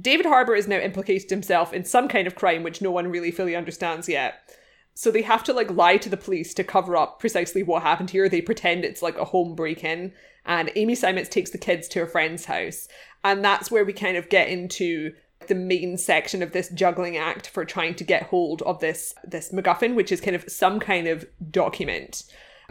[0.00, 3.30] David Harbour is now implicated himself in some kind of crime which no one really
[3.30, 4.56] fully understands yet.
[4.94, 8.10] So they have to like lie to the police to cover up precisely what happened
[8.10, 8.28] here.
[8.28, 10.12] They pretend it's like a home break-in
[10.46, 12.88] and Amy Seimetz takes the kids to a friend's house.
[13.22, 15.14] And that's where we kind of get into
[15.48, 19.52] the main section of this juggling act for trying to get hold of this this
[19.52, 22.24] MacGuffin, which is kind of some kind of document.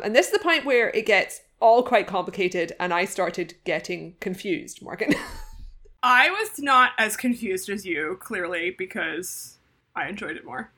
[0.03, 4.15] And this is the point where it gets all quite complicated, and I started getting
[4.19, 5.13] confused, Morgan.
[6.03, 9.57] I was not as confused as you, clearly, because
[9.95, 10.73] I enjoyed it more.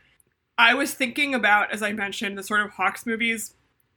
[0.58, 3.54] I was thinking about, as I mentioned, the sort of Hawks movies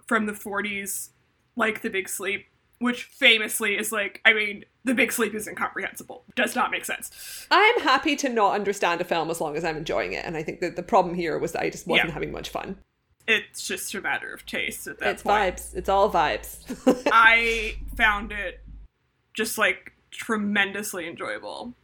[0.06, 1.10] from the 40s,
[1.56, 2.46] like The Big Sleep,
[2.78, 6.24] which famously is like, I mean, The Big Sleep is incomprehensible.
[6.34, 7.46] Does not make sense.
[7.50, 10.42] I'm happy to not understand a film as long as I'm enjoying it, and I
[10.42, 12.14] think that the problem here was that I just wasn't Yeah.
[12.14, 12.78] having much fun.
[13.26, 15.56] It's just a matter of taste at that It's point.
[15.56, 15.76] vibes.
[15.76, 17.02] It's all vibes.
[17.12, 18.60] I found it
[19.34, 21.74] just like tremendously enjoyable.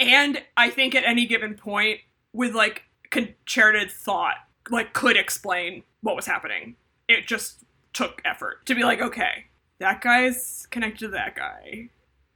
[0.00, 2.00] And I think at any given point,
[2.32, 4.36] with like concerted thought,
[4.70, 6.76] like could explain what was happening.
[7.08, 9.46] It just took effort to be like, okay,
[9.78, 11.88] that guy's connected to that guy.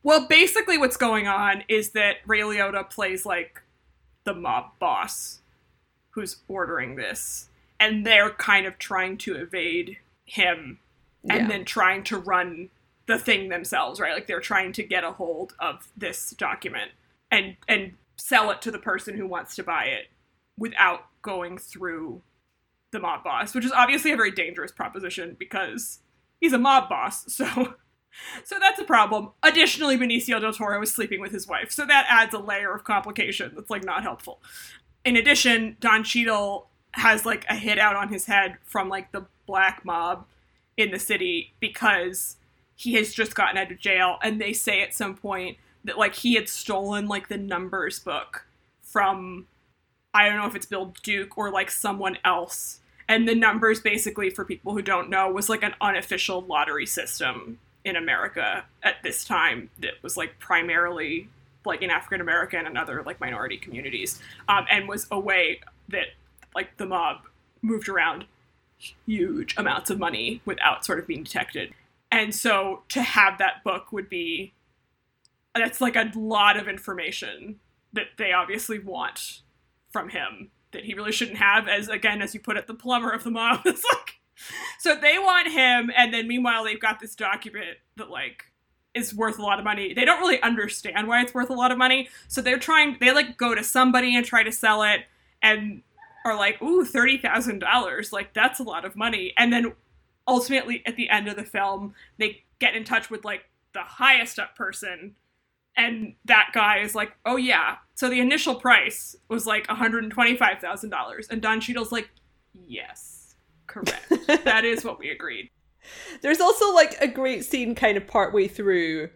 [0.03, 3.61] Well, basically, what's going on is that Ray Liotta plays like
[4.25, 5.41] the mob boss
[6.11, 10.79] who's ordering this, and they're kind of trying to evade him
[11.29, 11.49] and Yeah.
[11.49, 12.71] then trying to run
[13.07, 14.15] the thing themselves, right?
[14.15, 16.93] Like they're trying to get a hold of this document
[17.31, 20.09] and and sell it to the person who wants to buy it
[20.61, 22.23] without going through
[22.93, 26.01] the mob boss, which is obviously a very dangerous proposition because
[26.41, 27.27] he's a mob boss.
[27.37, 27.75] So
[28.43, 29.31] so that's a problem.
[29.45, 32.83] Additionally, Benicio del Toro is sleeping with his wife, so that adds a layer of
[32.83, 34.41] complication that's like not helpful.
[35.05, 39.27] In addition, Don Cheadle has like a hit out on his head from like the
[39.47, 40.27] black mob
[40.77, 42.37] in the city because
[42.75, 46.17] he has just gotten out of jail and they say at some point that like
[46.17, 48.47] he had stolen like the numbers book
[48.83, 49.47] from
[50.13, 52.81] I don't know if it's Bill Duke or like someone else.
[53.09, 57.59] And the numbers basically for people who don't know was like an unofficial lottery system
[57.85, 61.29] in America at this time that was like primarily
[61.65, 64.21] like in African American and other like minority communities.
[64.49, 66.07] Um, and was a way that
[66.55, 67.23] like the mob
[67.63, 68.25] moved around
[69.07, 71.73] huge amounts of money without sort of being detected.
[72.11, 74.53] And so to have that book would be
[75.55, 77.59] that's like a lot of information
[77.93, 79.43] that they obviously want
[79.91, 83.11] from him that he really shouldn't have as again as you put it the plumber
[83.11, 83.61] of the mob.
[83.67, 84.15] It's like
[84.79, 88.45] so they want him and then meanwhile they've got this document that like
[88.95, 89.93] is worth a lot of money.
[89.93, 93.13] They don't really understand why it's worth a lot of money so they're trying they
[93.13, 95.03] like go to somebody and try to sell it
[95.43, 95.83] and
[96.25, 99.35] are like ooh $30000 like that's a lot of money.
[99.37, 99.73] And then
[100.27, 104.39] ultimately at the end of the film they get in touch with like the highest
[104.39, 105.17] up person
[105.81, 107.77] and that guy is like oh yeah.
[107.95, 112.11] So the initial price was like $125000 and don Cheadle's like
[112.55, 113.35] yes
[113.67, 114.13] correct.
[114.45, 115.51] That is what we agreed.
[116.23, 119.11] There's also like a great scene kind of partway through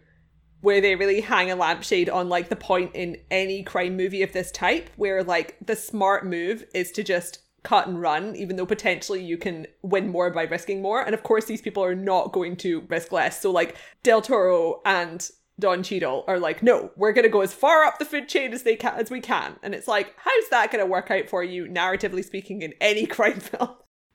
[0.61, 4.33] where they really hang a lampshade on like the point in any crime movie of
[4.33, 8.65] this type where like the smart move is to just cut and run even though
[8.65, 11.01] potentially you can win more by risking more.
[11.01, 13.41] And of course these people are not going to risk less.
[13.41, 17.53] So like Del Toro and Don Cheadle are like no we're going to go as
[17.53, 20.49] far up the food chain as they can as we can and it's like how's
[20.51, 23.69] that going to work out for you narratively speaking in any crime film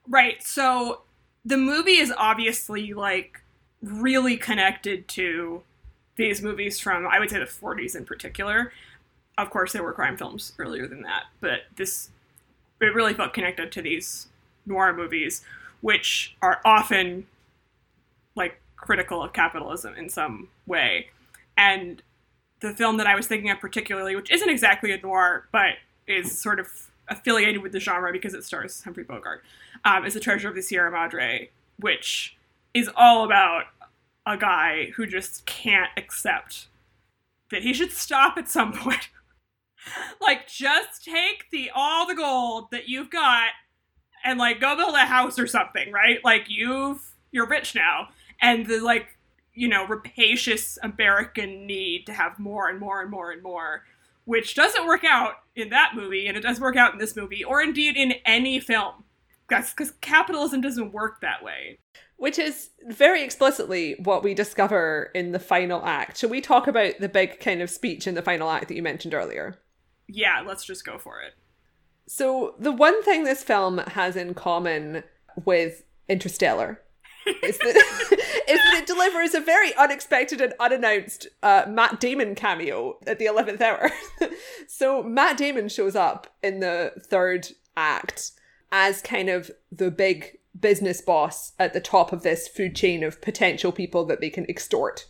[0.07, 0.41] Right.
[0.43, 1.01] So
[1.45, 3.41] the movie is obviously like
[3.81, 5.63] really connected to
[6.17, 8.71] these movies from I would say the 40s in particular.
[9.37, 12.09] Of course, there were crime films earlier than that, but this
[12.79, 14.27] it really felt connected to these
[14.65, 15.43] noir movies,
[15.81, 17.27] which are often
[18.35, 21.09] like critical of capitalism in some way.
[21.61, 22.01] And
[22.61, 25.73] the film that I was thinking of particularly, which isn't exactly a noir, but
[26.07, 26.67] is sort of
[27.07, 29.43] affiliated with the genre because it stars Humphrey Bogart,
[29.85, 32.35] um, is The Treasure of the Sierra Madre, which
[32.73, 33.65] is all about
[34.25, 36.67] a guy who just can't accept
[37.51, 39.09] that he should stop at some point.
[40.19, 43.49] like, just take the all the gold that you've got
[44.23, 46.23] and like go build a house or something, right?
[46.23, 48.09] Like you've you're rich now,
[48.41, 49.17] and the like
[49.53, 53.83] you know rapacious American need to have more and more and more and more,
[54.25, 57.43] which doesn't work out in that movie, and it does work out in this movie,
[57.43, 59.03] or indeed in any film.
[59.49, 61.77] That's because capitalism doesn't work that way.
[62.15, 66.17] Which is very explicitly what we discover in the final act.
[66.17, 68.83] Shall we talk about the big kind of speech in the final act that you
[68.83, 69.59] mentioned earlier?
[70.07, 71.33] Yeah, let's just go for it.
[72.07, 75.03] So, the one thing this film has in common
[75.45, 76.81] with Interstellar
[77.25, 77.75] is that,
[78.47, 83.25] is that it delivers a very unexpected and unannounced uh, Matt Damon cameo at the
[83.25, 83.91] 11th hour.
[84.67, 88.31] so, Matt Damon shows up in the third act
[88.71, 93.21] as kind of the big business boss at the top of this food chain of
[93.21, 95.07] potential people that they can extort.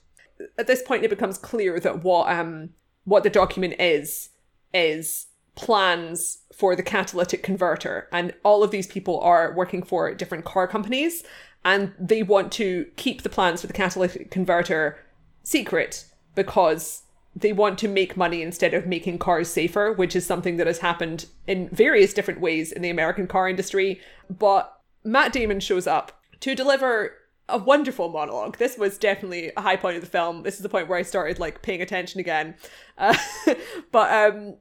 [0.58, 2.69] At this point, it becomes clear that what um
[3.04, 4.30] what the document is
[4.74, 10.45] is plans for the catalytic converter, and all of these people are working for different
[10.45, 11.24] car companies,
[11.63, 15.00] and they want to keep the plans for the catalytic converter
[15.43, 17.04] secret because
[17.36, 20.80] they want to make money instead of making cars safer, which is something that has
[20.80, 24.02] happened in various different ways in the American car industry.
[24.30, 27.13] But Matt Damon shows up to deliver
[27.47, 28.58] a wonderful monologue.
[28.58, 30.43] This was definitely a high point of the film.
[30.43, 32.56] This is the point where I started like paying attention again.
[32.97, 33.17] Uh,
[33.91, 34.58] but um,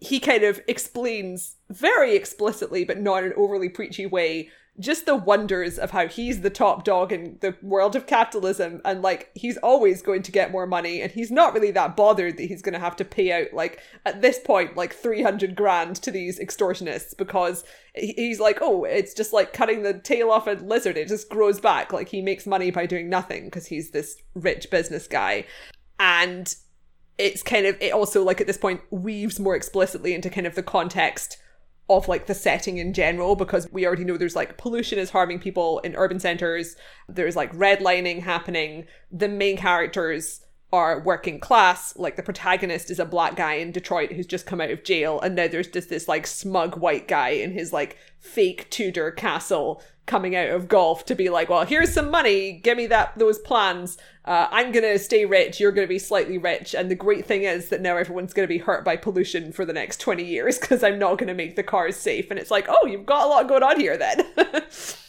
[0.00, 5.14] he kind of explains very explicitly, but not in an overly preachy way, just the
[5.14, 9.56] wonders of how he's the top dog in the world of capitalism and like he's
[9.58, 12.72] always going to get more money and he's not really that bothered that he's going
[12.72, 17.16] to have to pay out like at this point like 300 grand to these extortionists
[17.16, 17.62] because
[17.94, 21.60] he's like oh it's just like cutting the tail off a lizard it just grows
[21.60, 21.92] back.
[21.92, 25.44] Like he makes money by doing nothing because he's this rich business guy.
[25.98, 26.54] And
[27.18, 30.54] it's kind of it also like at this point weaves more explicitly into kind of
[30.54, 31.36] the context
[31.88, 35.38] of like the setting in general because we already know there's like pollution is harming
[35.38, 36.76] people in urban centers
[37.08, 40.40] there's like redlining happening the main characters
[40.74, 44.60] are working class like the protagonist is a black guy in detroit who's just come
[44.60, 47.96] out of jail and now there's just this like smug white guy in his like
[48.18, 52.76] fake tudor castle coming out of golf to be like, well, here's some money, give
[52.76, 53.96] me that those plans.
[54.24, 57.68] Uh, I'm gonna stay rich, you're gonna be slightly rich, and the great thing is
[57.70, 60.98] that now everyone's gonna be hurt by pollution for the next 20 years because I'm
[60.98, 62.30] not gonna make the cars safe.
[62.30, 64.24] And it's like, oh, you've got a lot going on here then.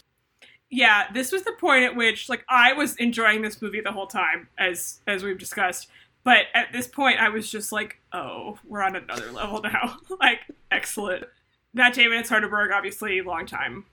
[0.76, 4.08] yeah, this was the point at which like I was enjoying this movie the whole
[4.08, 5.88] time, as as we've discussed.
[6.24, 9.98] But at this point, I was just like, oh, we're on another level now.
[10.20, 10.40] like,
[10.72, 11.26] excellent.
[11.74, 13.86] Matt Damon and Soderbergh, obviously, long time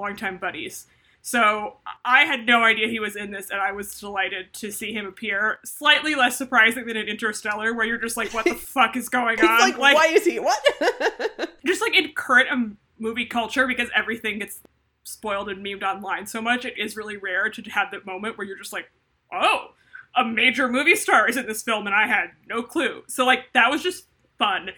[0.00, 0.86] long time buddies.
[1.22, 4.94] So I had no idea he was in this, and I was delighted to see
[4.94, 5.58] him appear.
[5.64, 9.38] Slightly less surprising than in Interstellar, where you're just like, "What the fuck is going
[9.40, 10.40] on?" Like, like, why is he?
[10.40, 10.58] What?
[11.66, 14.60] just like in current um, movie culture, because everything gets
[15.10, 18.46] spoiled and memed online so much, it is really rare to have that moment where
[18.46, 18.90] you're just like,
[19.32, 19.74] "Oh,
[20.16, 23.02] a major movie star is in this film," and I had no clue.
[23.06, 24.06] So like that was just
[24.38, 24.70] fun,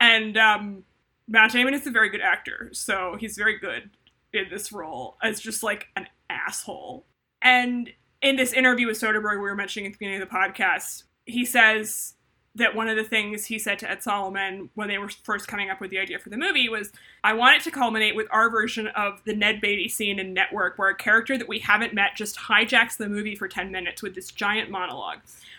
[0.00, 0.84] and um,
[1.26, 3.90] Matt Damon is a very good actor, so he's very good
[4.32, 7.06] in this role as just like an asshole.
[7.42, 7.90] And
[8.22, 11.44] in this interview with Soderbergh, we were mentioning at the beginning of the podcast, he
[11.44, 12.14] says
[12.54, 15.70] that one of the things he said to Ed Solomon when they were first coming
[15.70, 16.90] up with the idea for the movie was,
[17.22, 20.78] I want it to culminate with our version of the Ned Beatty scene in Network,
[20.78, 24.14] where a character that we haven't met just hijacks the movie for 10 minutes with
[24.14, 25.18] this giant monologue.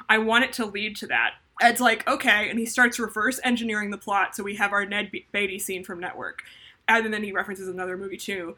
[0.09, 1.35] I want it to lead to that.
[1.61, 5.11] Ed's like, okay, and he starts reverse engineering the plot, so we have our Ned
[5.31, 6.43] Beatty scene from Network
[6.89, 8.55] and then he references another movie too.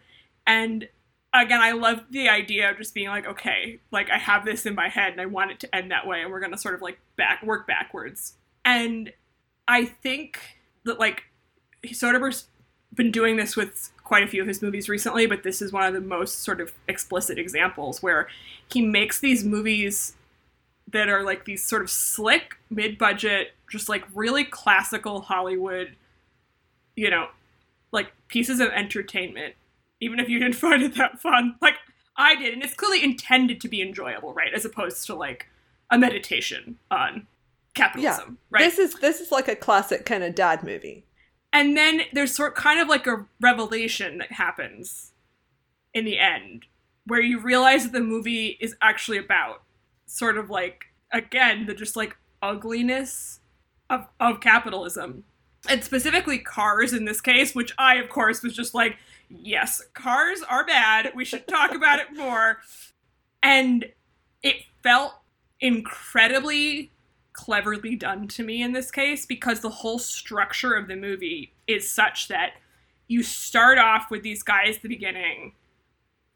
[0.47, 0.87] And
[1.33, 4.75] again, I love the idea of just being like, okay, like I have this in
[4.75, 6.81] my head and I want it to end that way, and we're gonna sort of
[6.81, 8.33] like back work backwards.
[8.65, 9.13] And
[9.67, 10.39] I think
[10.83, 11.23] that like
[11.85, 12.47] Soderbergh's
[12.93, 15.83] been doing this with quite a few of his movies recently, but this is one
[15.83, 18.27] of the most sort of explicit examples where
[18.69, 20.15] he makes these movies
[20.91, 25.95] that are like these sort of slick, mid-budget, just like really classical Hollywood,
[26.97, 27.29] you know,
[27.93, 29.55] like pieces of entertainment,
[30.01, 31.55] even if you didn't find it that fun.
[31.61, 31.75] Like
[32.17, 34.53] I did, and it's clearly intended to be enjoyable, right?
[34.53, 35.47] As opposed to like
[35.89, 37.27] a meditation on
[37.73, 38.57] capitalism, yeah.
[38.59, 38.63] right?
[38.63, 41.05] This is this is like a classic kind of dad movie.
[41.53, 45.11] And then there's sort kind of like a revelation that happens
[45.93, 46.65] in the end
[47.05, 49.63] where you realize that the movie is actually about
[50.05, 53.39] sort of like again the just like ugliness
[53.89, 55.25] of of capitalism
[55.69, 58.97] and specifically cars in this case, which I, of course, was just like,
[59.39, 61.11] yes, cars are bad.
[61.15, 62.59] We should talk about it more.
[63.43, 63.85] And
[64.43, 65.13] it felt
[65.59, 66.91] incredibly
[67.33, 71.89] cleverly done to me in this case because the whole structure of the movie is
[71.89, 72.53] such that
[73.07, 75.53] you start off with these guys at the beginning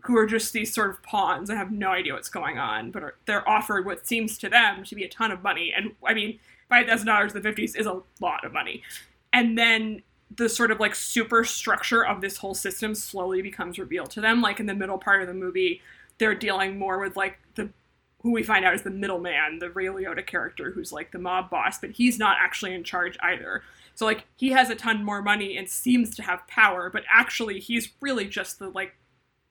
[0.03, 3.03] who are just these sort of pawns and have no idea what's going on, but
[3.03, 5.73] are, they're offered what seems to them to be a ton of money.
[5.75, 8.84] And I mean, five thousand dollars in the fifties is a lot of money
[9.36, 10.01] and then
[10.34, 14.42] the sort of like super structure of this whole system slowly becomes revealed to them.
[14.42, 15.82] Like in the middle part of the movie
[16.18, 17.70] they're dealing more with like the
[18.22, 21.50] who we find out is the middleman the ray liotta character who's like the mob
[21.50, 23.62] boss but he's not actually in charge either.
[23.94, 27.60] So like he has a ton more money and seems to have power but actually
[27.60, 28.96] he's really just the like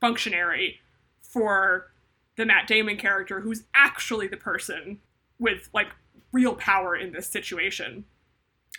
[0.00, 0.80] functionary
[1.22, 1.90] for
[2.36, 4.98] the matt damon character who's actually the person
[5.38, 5.88] with like
[6.32, 8.04] real power in this situation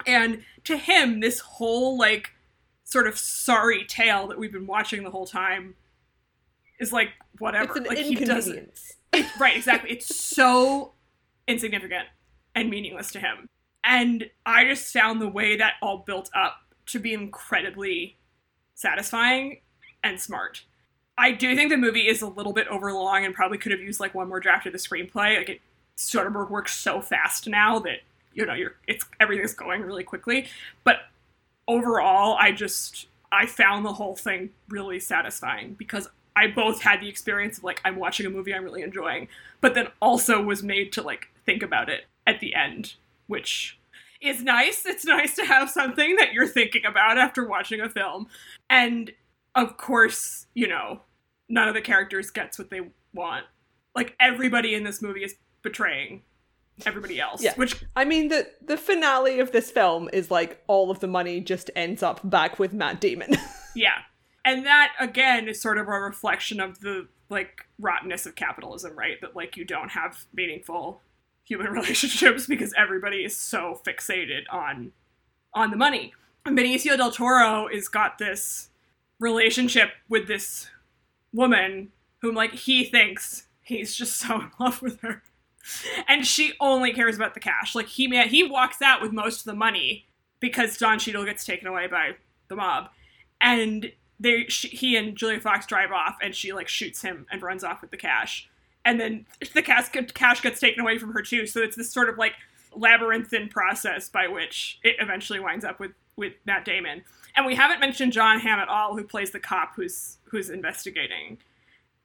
[0.05, 2.31] and to him, this whole like
[2.83, 5.75] sort of sorry tale that we've been watching the whole time
[6.79, 7.77] is like whatever.
[7.77, 8.79] It's like he doesn't.
[9.13, 9.91] It, right, exactly.
[9.91, 10.93] It's so
[11.47, 12.07] insignificant
[12.53, 13.49] and meaningless to him.
[13.83, 18.17] And I just found the way that all built up to be incredibly
[18.73, 19.61] satisfying
[20.03, 20.63] and smart.
[21.17, 23.99] I do think the movie is a little bit overlong and probably could have used
[23.99, 25.37] like one more draft of the screenplay.
[25.37, 25.61] Like it
[25.97, 27.99] Soderbergh works so fast now that
[28.35, 30.47] you know you're it's everything's going really quickly.
[30.83, 30.97] But
[31.67, 37.09] overall, I just I found the whole thing really satisfying because I both had the
[37.09, 39.27] experience of like I'm watching a movie I'm really enjoying,
[39.61, 42.95] but then also was made to like think about it at the end,
[43.27, 43.79] which
[44.21, 44.85] is nice.
[44.85, 48.27] It's nice to have something that you're thinking about after watching a film.
[48.69, 49.11] And
[49.55, 51.01] of course, you know,
[51.47, 52.81] none of the characters gets what they
[53.13, 53.45] want.
[53.95, 56.21] Like everybody in this movie is betraying
[56.85, 57.43] everybody else.
[57.43, 57.53] Yeah.
[57.55, 61.39] Which I mean, the the finale of this film is like all of the money
[61.39, 63.35] just ends up back with Matt Damon.
[63.75, 63.99] yeah.
[64.43, 69.19] And that again is sort of a reflection of the like rottenness of capitalism, right?
[69.21, 71.01] That like you don't have meaningful
[71.43, 74.91] human relationships because everybody is so fixated on
[75.53, 76.13] on the money.
[76.45, 78.69] And Benicio del Toro is got this
[79.19, 80.69] relationship with this
[81.33, 85.23] woman whom like he thinks he's just so in love with her.
[86.07, 87.75] And she only cares about the cash.
[87.75, 90.05] Like he he walks out with most of the money
[90.39, 92.11] because Don Cheadle gets taken away by
[92.47, 92.89] the mob.
[93.41, 97.41] And they she, he and Julia Fox drive off and she like shoots him and
[97.41, 98.49] runs off with the cash.
[98.83, 101.47] And then the cash, cash gets taken away from her too.
[101.47, 102.33] So it's this sort of like
[102.75, 107.03] labyrinthine process by which it eventually winds up with with Matt Damon.
[107.35, 111.39] And we haven't mentioned Jon Hamm at all, who plays the cop who's who's investigating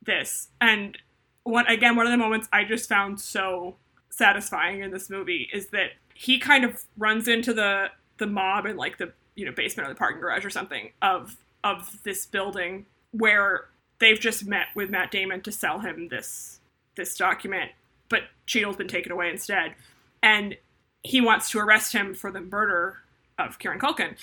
[0.03, 0.49] this.
[0.61, 0.99] And
[1.45, 3.77] one again, one of the moments I just found so
[4.11, 7.89] satisfying in this movie is that he kind of runs into the
[8.19, 11.37] the mob in like the you know basement or the parking garage or something of
[11.65, 13.67] of this building where
[13.99, 16.61] they've just met with Matt Damon to sell him this
[16.97, 17.71] this document,
[18.09, 19.75] but Cheadle's been taken away instead,
[20.23, 20.57] and
[21.03, 22.99] he wants to arrest him for the murder
[23.39, 24.17] of Kieran Culkin,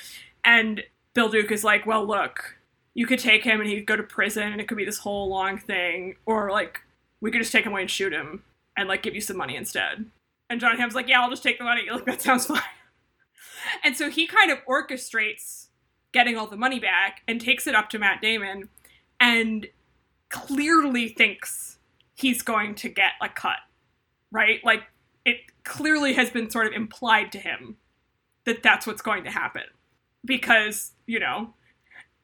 [0.44, 2.58] and Bill Duke is like, well, look,
[2.94, 5.00] you could take him and he could go to prison and it could be this
[5.00, 6.82] whole long thing, or like
[7.22, 8.44] we could just take him away and shoot him
[8.76, 10.06] and like give you some money instead.
[10.50, 11.88] And Jon Hamm's like, yeah, I'll just take the money.
[11.92, 12.62] Like that sounds fine.
[13.84, 15.68] and so he kind of orchestrates
[16.12, 18.70] getting all the money back and takes it up to Matt Damon
[19.20, 19.68] and
[20.30, 21.78] clearly thinks
[22.16, 23.58] he's going to get a cut,
[24.32, 24.64] right?
[24.64, 24.84] Like
[25.26, 27.78] it clearly has been sort of implied to him
[28.46, 29.64] that that's what's going to happen
[30.24, 31.54] because you know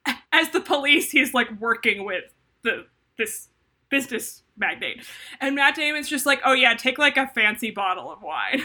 [0.32, 2.24] as the police he's like working with
[2.62, 2.86] the
[3.18, 3.48] this
[3.90, 5.04] business magnate
[5.40, 8.62] and matt damon's just like oh yeah take like a fancy bottle of wine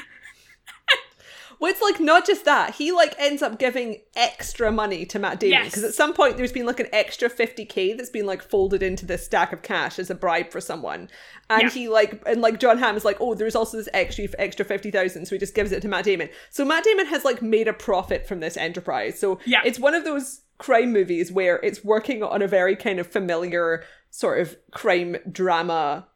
[1.61, 2.75] Well, it's like not just that.
[2.75, 5.65] He like ends up giving extra money to Matt Damon Yes.
[5.65, 9.05] because at some point there's been like an extra 50k that's been like folded into
[9.05, 11.09] this stack of cash as a bribe for someone.
[11.49, 11.69] And Yeah.
[11.69, 15.25] he like and like Jon Hamm is like, "Oh, there's also this extra extra 50,000."
[15.25, 16.29] So he just gives it to Matt Damon.
[16.49, 19.19] So Matt Damon has like made a profit from this enterprise.
[19.19, 19.59] So Yeah.
[19.65, 23.83] it's one of those crime movies where it's working on a very kind of familiar
[24.09, 26.07] sort of crime drama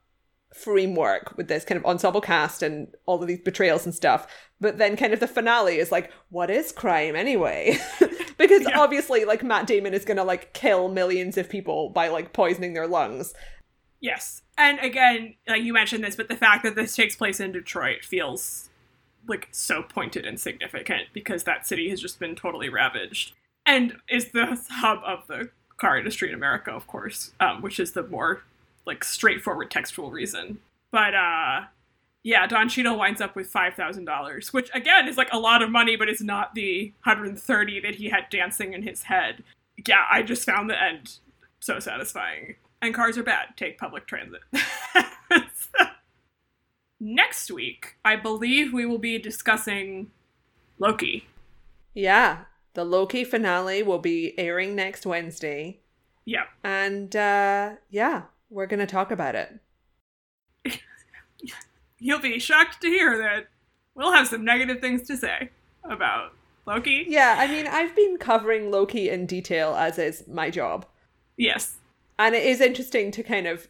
[0.54, 4.28] framework with this kind of ensemble cast and all of these betrayals and stuff.
[4.62, 7.78] But then kind of the finale is like, what is crime anyway?
[8.38, 8.80] because Yeah.
[8.80, 12.88] obviously like Matt Damon is gonna like kill millions of people by like poisoning their
[12.88, 13.34] lungs.
[14.00, 17.52] yes and again like you mentioned this but the fact that this takes place in
[17.52, 18.70] detroit feels
[19.28, 23.34] like so pointed and significant because that city has just been totally ravaged
[23.66, 25.50] and is the hub of the
[25.84, 28.44] car industry in america of course um, which is the more
[28.86, 30.60] like straightforward textual reason.
[30.92, 31.62] But uh
[32.24, 35.96] yeah don Cheadle winds up with $5000 which again is like a lot of money
[35.96, 39.44] but it's not the 130 that he had dancing in his head.
[39.86, 41.18] Yeah i just found the end
[41.60, 42.56] so satisfying.
[42.82, 43.56] And cars are bad.
[43.56, 44.42] Take public transit.
[47.00, 50.12] Next week i believe we will be discussing
[50.80, 51.28] loki.
[51.94, 52.46] Yeah.
[52.74, 55.80] The Loki finale will be airing next Wednesday.
[56.26, 59.60] yeah And uh yeah, we're gonna talk about it.
[62.00, 63.48] you'll be shocked to hear that
[63.96, 65.50] we'll have some negative things to say
[65.84, 66.34] about
[66.66, 70.86] loki Yeah, I mean I've been covering Loki in detail as is my job.
[71.38, 71.78] yes
[72.18, 73.68] And it is interesting to kind of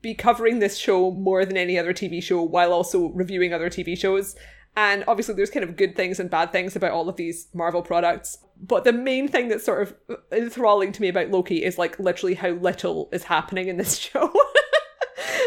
[0.00, 3.98] be covering this show more than any other TV show while also reviewing other TV
[3.98, 4.36] shows.
[4.78, 7.82] And obviously, there's kind of good things and bad things about all of these Marvel
[7.82, 8.38] products.
[8.62, 9.94] But the main thing that's sort of
[10.30, 14.32] enthralling to me about Loki is like literally how little is happening in this show.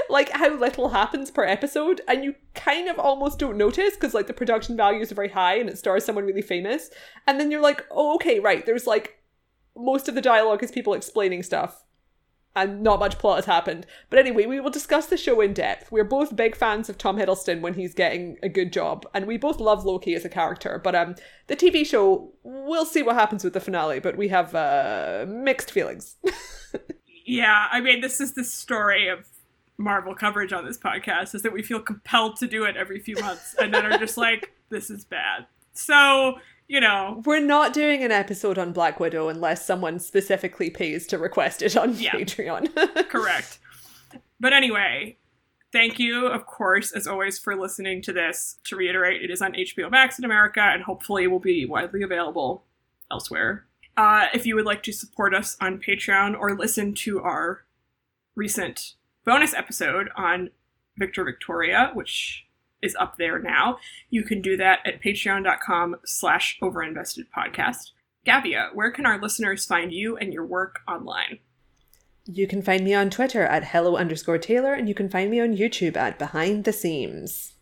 [0.09, 2.01] like how little happens per episode.
[2.09, 5.59] And you kind of almost don't notice because like the production values are very high
[5.59, 6.89] and it stars someone really famous.
[7.25, 8.65] And then you're like, oh, okay, right.
[8.65, 9.23] There's like
[9.77, 11.86] most of the dialogue is people explaining stuff
[12.56, 13.86] and not much plot has happened.
[14.10, 15.91] But anyway, we will discuss the show in depth.
[15.91, 19.38] We're both big fans of Tom Hiddleston when he's getting a good job, and we
[19.38, 20.80] both love Loki as a character.
[20.84, 21.16] But um,
[21.47, 23.99] the TV show, we'll see what happens with the finale.
[23.99, 26.18] But we have uh, mixed feelings.
[27.26, 29.26] Yeah, I mean, this is the story of
[29.78, 33.16] Marvel coverage on this podcast is that we feel compelled to do it every few
[33.16, 35.45] months and then are just like, this is bad.
[35.74, 36.36] So,
[36.72, 37.22] you know.
[37.26, 41.76] We're not doing an episode on Black Widow unless someone specifically pays to request it
[41.76, 42.11] on Yeah.
[42.13, 43.09] Patreon.
[43.09, 43.59] Correct.
[44.39, 45.17] But anyway,
[45.74, 48.57] thank you, of course, as always, for listening to this.
[48.65, 52.63] To reiterate, it is on HBO Max in America and hopefully will be widely available
[53.11, 53.65] elsewhere.
[53.97, 57.65] Uh, if you would like to support us on Patreon or listen to our
[58.36, 58.93] recent
[59.26, 60.49] bonus episode on
[60.97, 62.45] Victor Victoria, which
[62.82, 63.77] is up there now,
[64.09, 67.91] you can do that at patreon.com slash overinvestedpodcast.
[68.25, 71.39] Gavia, where can our listeners find you and your work online?
[72.25, 75.39] you can find me on Twitter at hello underscore Taylor, and you can find me
[75.39, 77.53] on YouTube at Behind the Seams.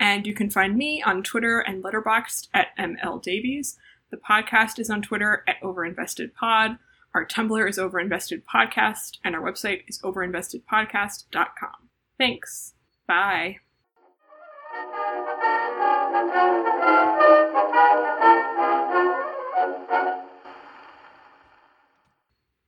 [0.00, 3.76] And you can find me on Twitter and Letterboxd at ML Davies.
[4.10, 6.78] The podcast is on Twitter at OverinvestedPod.
[7.14, 11.88] Our Tumblr is OverinvestedPodcast, and our website is overinvestedpodcast.com.
[12.18, 12.74] Thanks.
[13.06, 13.58] Bye.